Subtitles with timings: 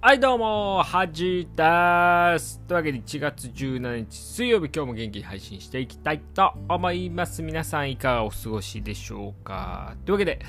[0.00, 2.60] はいどうも、はじです。
[2.68, 7.42] というわけで1月17日水曜日今日も元気に配信していきたいと思います。
[7.42, 10.40] 皆さんいかがお過ごしでしょうかというわけで、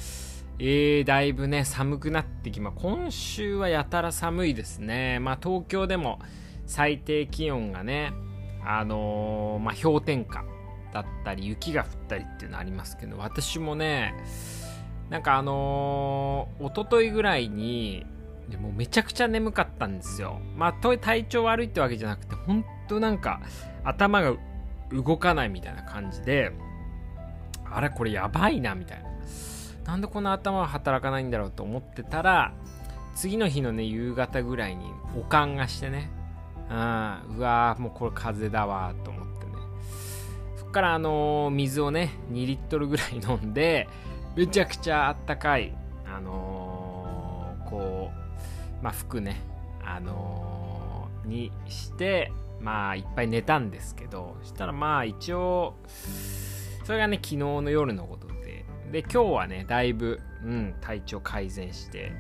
[0.60, 5.19] えー、だいぶね、寒くなってきま、今週はやたら寒いですね。
[5.19, 6.19] まあ東京でも
[6.65, 8.13] 最低気温がね、
[8.65, 10.44] あのー、まあ氷点下
[10.92, 14.15] だったり雪が降ったりっていうのありますけど、私もね、
[15.10, 18.05] なんかあのー、一昨日ぐらいに、
[18.50, 20.40] でもめちゃくちゃ眠かったんですよ。
[20.55, 23.41] まあ、体調悪いってわけじゃなくて、ほんとなんか
[23.84, 24.36] 頭が
[24.91, 26.52] 動かないみたいな感じで、
[27.70, 29.09] あれこれやばいなみたいな。
[29.86, 32.53] なんでこんな頭が働かないんだろうと思ってたら、
[33.16, 34.86] 次の日のね、夕方ぐらいに
[35.17, 36.09] おかんがしてね、
[36.70, 36.76] うん、
[37.38, 39.52] うわーもうこれ風邪だわと思ってね。
[40.58, 43.88] そっからあのー、水をね、2リットルぐらい飲んで、
[44.35, 45.73] めちゃくちゃあったかい、
[46.05, 48.11] あのー、こ
[48.81, 49.42] う、まあ、服ね、
[49.81, 55.75] あのー、にして、まあ、いっぱい寝たんですけど、したらまあ、一応、
[56.83, 62.11] それがね、昨日の夜のことで、で、今日はね、だいぶ、うん、体調改善して、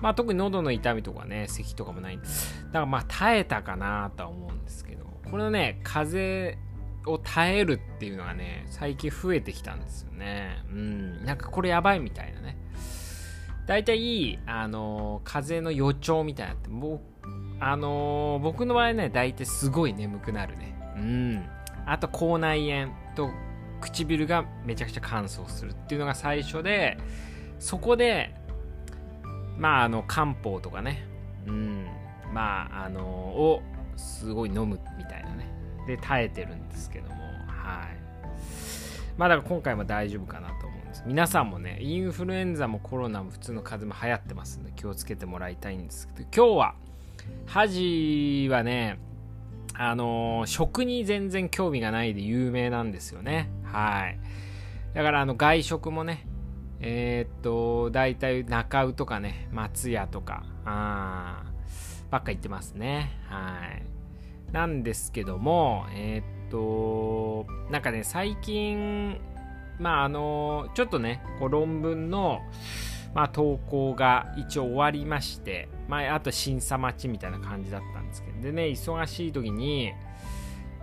[0.00, 2.26] まあ、特に喉の痛みとかね、咳とかもないんで。
[2.26, 2.64] す。
[2.66, 6.58] だからまあ、耐えたかなとは思うんですけど、これね、風
[7.06, 10.62] を耐えるっていうのがね、最近増えてきたんですよね。
[10.70, 12.56] うん、なんかこれやばいみたいなね。
[13.66, 17.00] 大体、あの、風邪の予兆みたいなって、もう、
[17.60, 20.76] あの、僕の場合ね、大体すごい眠くなるね。
[20.96, 21.46] うん。
[21.86, 23.30] あと、口内炎と
[23.80, 26.98] 唇がめちゃくちゃ乾燥するっていうのが最初で、
[27.58, 28.34] そこで、
[29.56, 31.06] まあ、あの、漢方とかね、
[31.46, 31.86] うん、
[32.32, 33.62] まあ、あの、を
[33.96, 35.23] すごい飲むみたいな。
[35.86, 37.14] で、耐えてるんですけども、
[37.46, 38.04] はい。
[39.16, 46.74] まあ、だから今回も大丈夫かなと思うんです皆さんもね、インフルエンザもコロナも普通の風邪も流行ってますんで気をつけてもらいたいんですけど、今日は、
[47.46, 48.98] 恥はね、
[49.74, 53.50] あのー、食に全然興味がないで有名なんですよね。
[53.64, 54.18] はい。
[54.94, 56.26] だからあの外食もね、
[56.80, 61.44] えー、っと、大体中尾とかね、松屋とか、あ
[62.10, 63.18] ばっか行ってますね。
[63.26, 63.82] はい。
[64.54, 69.20] なんですけども、えー、っと、なんかね、最近、
[69.80, 72.40] まああのちょっとねこう論文の、
[73.12, 79.92] まあ、投稿が一応終わりまして、まあ、あと審査待ちみたいな感じだったんですけどでね忙しい時に、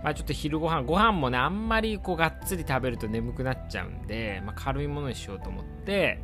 [0.02, 6.20] まあ、ちょっと昼ご飯ご飯もねあんまりこうがっつり食べると眠くなっちゃうんで、まあ、軽いものにしようと思って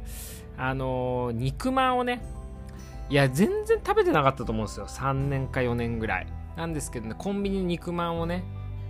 [0.56, 2.20] あの肉まんをね
[3.10, 4.86] いや全然食べてなかったと思うんですよ。
[4.86, 6.26] 3年か4年ぐらい。
[6.58, 8.44] なんですけどねコンビニ肉まんをね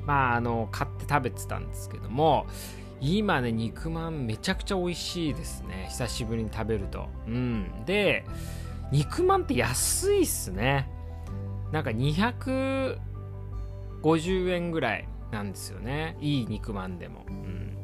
[0.05, 2.47] まああの買って食べてたんですけども
[3.01, 5.87] 今ね、肉まんめちゃくちゃ美味しいですね。
[5.89, 7.07] 久しぶりに食べると。
[7.27, 7.84] うん。
[7.87, 8.25] で、
[8.91, 10.91] 肉まんって安いっすね。
[11.71, 12.99] なんか250
[14.51, 16.17] 円ぐらいなんですよね。
[16.21, 17.25] いい肉まんでも。
[17.28, 17.78] うん。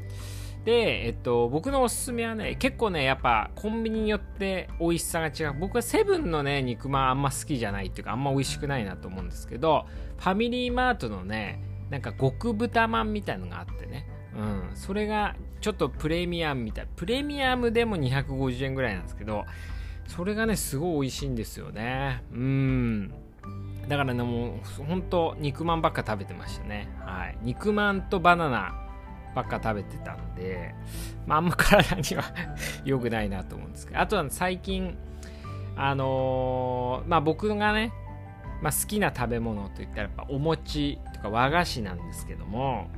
[0.64, 5.56] で、えっと、僕のおすすめはね、結構ね、やっぱコンビニによって美味しさが違う。
[5.58, 9.86] 僕はセブンのね、肉まんあんま好きじゃないっていうか、あんま美味しくないなと思うんですけど、
[10.16, 11.60] ファミリーマートのね、
[11.90, 16.88] なんか極豚まんみたいのがあってね、うん、それがちょっとプレミアムみたい。
[16.96, 19.44] プレミアムでも250円ぐらいなんですけど
[20.06, 22.22] それがねすごい美味しいんですよね。
[22.32, 23.14] うん。
[23.88, 26.88] だからねもうほんと肉まんばっか食べてましたね。
[27.00, 27.38] はい。
[27.42, 28.83] 肉まんとバナナ
[29.34, 30.74] ばっか食べてたんで、
[31.26, 32.24] まあ、あんま体には
[32.84, 34.96] 良くないなと思うんですけどあとは最近
[35.76, 37.92] あのー、まあ僕がね、
[38.62, 42.88] まあ、好きな食べ物といったらやっぱお餅とか和菓子なんですけども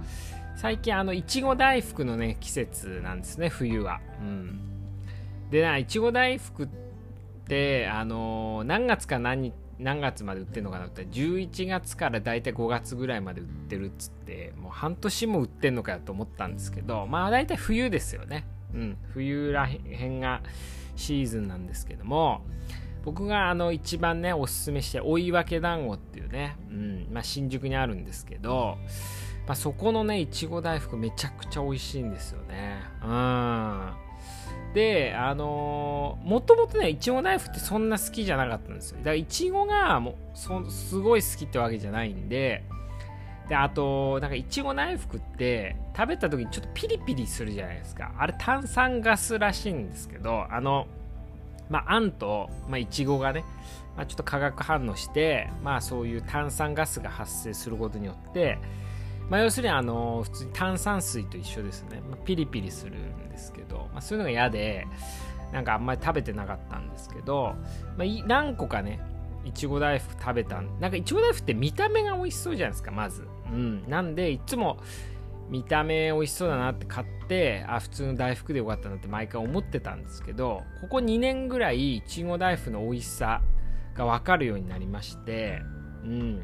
[0.57, 4.01] 最近あのいちご大福のね季節なんですね冬は。
[4.21, 4.61] うん。
[5.51, 6.69] でないちご大福っ
[7.47, 18.47] てあのー、何月か何日何月まで売ってるのかなって11月からだいたい5月ぐらいまで売ってるっつってもう半年も売ってんのかよと思ったんですけどまあだいたい冬ですよね。
[18.75, 18.97] うん。
[19.13, 20.43] 冬らへんが
[20.97, 22.43] シーズンなんですけども
[23.05, 27.09] 僕があの一番ねおすすめして追い分け団子っていうね、うん。
[27.13, 28.79] まあ、新宿にあるんですけど
[29.47, 32.83] まあ、そこのねいちご大福めちゃくちゃ美味しいんですよね。
[33.03, 34.06] うん。
[34.75, 38.99] であの、もともとねいちご大福ってそんな好きじゃなかったんですよ。
[38.99, 42.63] だからいちごがもそすごい好きってわけじゃないんで
[43.49, 48.13] であとなんかいちご大福って食べた時にちょっとピリピリするじゃないですか。
[48.19, 50.87] あれ炭酸ガスらしいんですけどあの
[51.69, 53.45] まあ、あんと、まあ、いちごがね、
[53.97, 58.59] まあ、ちょっと化学反応して、まあ、そういう炭酸ガスが発生することによって、
[59.28, 64.87] まあ、要するにあの普通に炭酸水と一緒ですね、まあ、ピリピリするんですけど、まあ、そういうのが嫌で
[65.53, 67.55] なんかあんまり食べてなかったんですけど、
[67.97, 69.01] まあ、何個かね
[69.45, 73.28] いちご大福食べたなんかいちご大福って見た目が美味しそうじゃないですかまず。
[73.53, 73.89] うん。
[73.89, 74.78] なんでいつも
[75.49, 83.43] 見た目美味しそうだなって買ってあ普通の大福でよかったなって毎回思ってたんですけどここ2年ぐらいいちご大福の美味しさ
[83.95, 85.61] が分かるようになりまして
[86.03, 86.43] うん。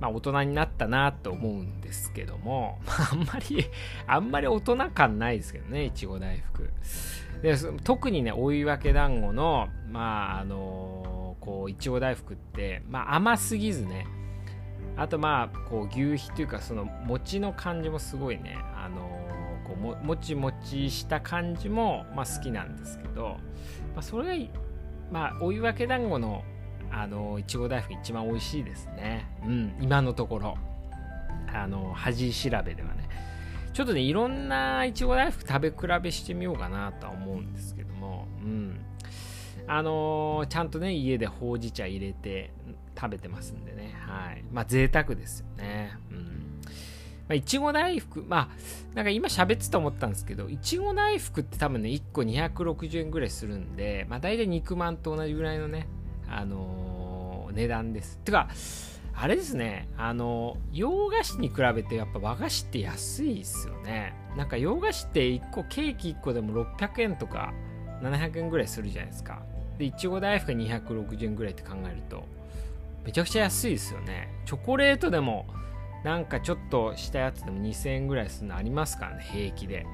[0.00, 3.64] まあ大人になったなと思うんですけども、 まあ、あんまり
[4.06, 6.72] あんまり大人感ないですけどねいちご大福。
[7.42, 14.06] で特にね追い分け団子のまああのー、こういちご大福って、まあ、甘すぎずね
[14.96, 23.38] あとまあこう牛皮というかその餅の感じもすごいねあのー、こうももちもちした感じも、まあ、好きなんですけど、
[23.94, 24.50] まあ、それが
[25.10, 26.44] まあ追い分け団子の
[26.90, 30.58] あのいちご大福一番美味しいですねうん今のところ
[31.52, 33.10] あの恥調べではね
[33.72, 38.80] ちょっとね、いろんないちご大福食べ比べしてみようかなとは思うんですけども、うん。
[39.66, 42.52] あのー、ちゃんとね、家でほうじ茶入れて
[42.98, 44.44] 食べてますんでね、はい。
[44.52, 45.96] まあ、贅沢ですよね。
[46.10, 46.18] うん。
[46.18, 46.24] ま
[47.30, 55.86] あ、いちご大福、まあ、なんか今喋ってた思ったんですけど、いちご大福って多分ね、1個260円ぐらいするんで、まあ、大体肉まんと同じぐらいのね、
[56.30, 58.18] あのー、値段です。
[58.18, 58.48] てか、
[59.14, 64.14] あれですね、あの、洋菓子に比べてやっぱ和菓子って安いですよね。
[64.36, 67.52] なんか洋菓子って1個、ケーキ1個でも600円とか
[68.02, 69.42] 700円ぐらいするじゃないですか。
[69.78, 72.24] で、いちご大福が260円ぐらいって考えると、
[73.04, 74.28] めちゃくちゃ安いですよね。
[74.46, 75.46] チョコレートでも、
[76.04, 79.86] なんかちょっとしたやつでも2000円ぐらいするのありますからね、平気で。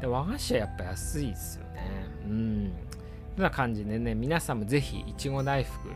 [0.00, 1.80] で和菓子はやっぱ安いですよね。
[2.24, 2.72] うん。
[3.40, 5.88] な感じでね、皆さんもぜひ、いちご大福。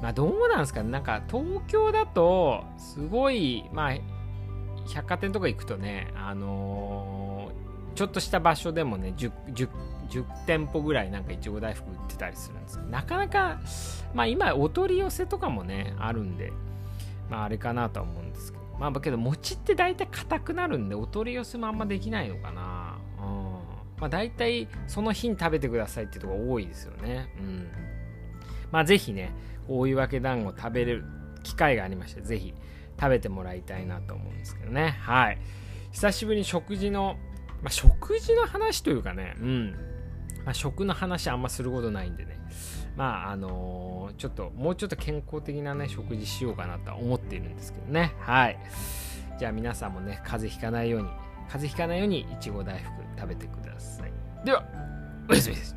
[0.00, 0.90] まあどうなんですかね。
[0.90, 3.94] なんか東京だとすごいまあ
[4.92, 9.68] 百貨店とか行くとねあのー、ちょっとした場所でもね 10, 10,
[10.10, 13.60] 10店舗ぐらいなんかいちご大福売ってたりするんですけどなかなか
[14.14, 16.52] まあ今お取り寄せとかもねあるんで
[17.30, 18.64] まああれかなとは思うんですけど。
[18.78, 22.83] まあけど餅って大体硬くなるんでお取り寄せもあんまできないのかな。
[23.98, 27.68] まあ大体その日に食べてくださいってとこ多いですよねうん
[28.70, 29.32] まあぜひね
[29.68, 31.04] 大岩け団子食べれる
[31.44, 32.54] 機会がありまして、ぜひ
[32.98, 34.96] 食べてもらいたいなと思うんですけどね。
[35.00, 35.38] はい。
[35.92, 37.16] 久しぶりに食事の、
[37.62, 39.70] まあ、食事の話というかね、うん。
[40.44, 42.40] まあ、食の話あんますることないんでね。
[42.96, 48.14] まあ、あのー、ちょっと、もうちょっと健康的なね、食事しようかなとは思っているんですけどね。
[48.18, 48.58] はい。
[49.38, 51.08] じゃあ皆さんもね、風邪ひかないように、
[51.48, 54.12] 風邪ひかないように、いちご大福食べてください。
[54.44, 54.62] では、
[55.28, 55.74] おやすみです。